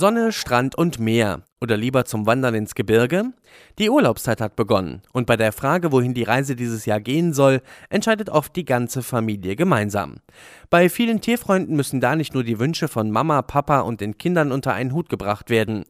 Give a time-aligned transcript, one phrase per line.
[0.00, 3.34] Sonne, Strand und Meer oder lieber zum Wandern ins Gebirge?
[3.78, 7.60] Die Urlaubszeit hat begonnen und bei der Frage, wohin die Reise dieses Jahr gehen soll,
[7.90, 10.20] entscheidet oft die ganze Familie gemeinsam.
[10.70, 14.52] Bei vielen Tierfreunden müssen da nicht nur die Wünsche von Mama, Papa und den Kindern
[14.52, 15.84] unter einen Hut gebracht werden.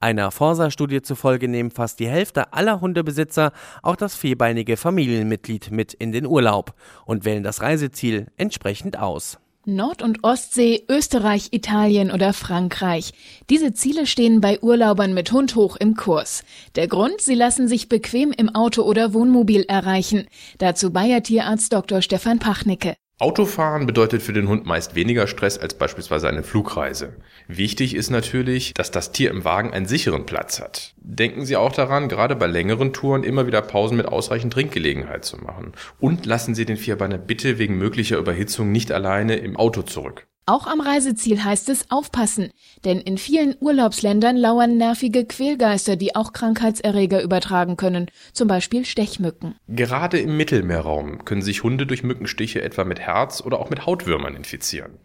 [0.00, 6.10] Einer Forsa-Studie zufolge nehmen fast die Hälfte aller Hundebesitzer auch das vierbeinige Familienmitglied mit in
[6.10, 6.74] den Urlaub
[7.06, 9.38] und wählen das Reiseziel entsprechend aus.
[9.64, 13.12] Nord- und Ostsee, Österreich, Italien oder Frankreich.
[13.48, 16.42] Diese Ziele stehen bei Urlaubern mit Hund hoch im Kurs.
[16.74, 20.26] Der Grund, sie lassen sich bequem im Auto oder Wohnmobil erreichen.
[20.58, 22.02] Dazu Bayer Tierarzt Dr.
[22.02, 22.96] Stefan Pachnicke.
[23.22, 27.14] Autofahren bedeutet für den Hund meist weniger Stress als beispielsweise eine Flugreise.
[27.46, 30.92] Wichtig ist natürlich, dass das Tier im Wagen einen sicheren Platz hat.
[30.96, 35.36] Denken Sie auch daran, gerade bei längeren Touren immer wieder Pausen mit ausreichend Trinkgelegenheit zu
[35.36, 35.70] machen.
[36.00, 40.26] Und lassen Sie den Vierbeiner bitte wegen möglicher Überhitzung nicht alleine im Auto zurück.
[40.44, 42.50] Auch am Reiseziel heißt es aufpassen,
[42.84, 49.54] denn in vielen Urlaubsländern lauern nervige Quälgeister, die auch Krankheitserreger übertragen können, zum Beispiel Stechmücken.
[49.68, 54.34] Gerade im Mittelmeerraum können sich Hunde durch Mückenstiche etwa mit Herz oder auch mit Hautwürmern
[54.34, 54.98] infizieren.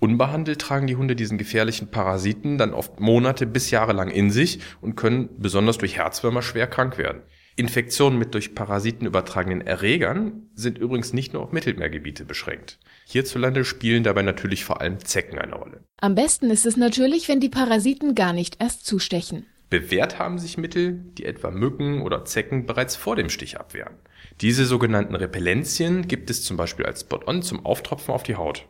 [0.00, 4.58] Unbehandelt tragen die Hunde diesen gefährlichen Parasiten dann oft Monate bis Jahre lang in sich
[4.80, 7.22] und können besonders durch Herzwürmer schwer krank werden.
[7.60, 12.78] Infektionen mit durch Parasiten übertragenen Erregern sind übrigens nicht nur auf Mittelmeergebiete beschränkt.
[13.04, 15.84] Hierzulande spielen dabei natürlich vor allem Zecken eine Rolle.
[16.00, 19.44] Am besten ist es natürlich, wenn die Parasiten gar nicht erst zustechen.
[19.68, 23.94] Bewährt haben sich Mittel, die etwa Mücken oder Zecken bereits vor dem Stich abwehren.
[24.40, 28.66] Diese sogenannten Repellenzien gibt es zum Beispiel als Spot-on zum Auftropfen auf die Haut.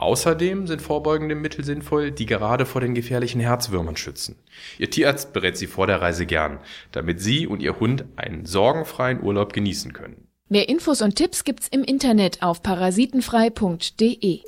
[0.00, 4.36] Außerdem sind vorbeugende Mittel sinnvoll, die gerade vor den gefährlichen Herzwürmern schützen.
[4.78, 6.58] Ihr Tierarzt berät Sie vor der Reise gern,
[6.90, 10.26] damit Sie und Ihr Hund einen sorgenfreien Urlaub genießen können.
[10.48, 14.40] Mehr Infos und Tipps gibt's im Internet auf parasitenfrei.de.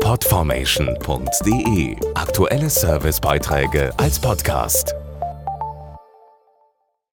[0.00, 4.94] Podformation.de Aktuelle Servicebeiträge als Podcast.